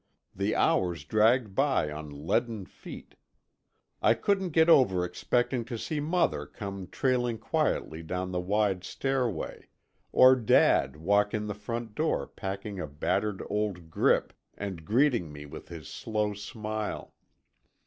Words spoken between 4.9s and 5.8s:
expecting to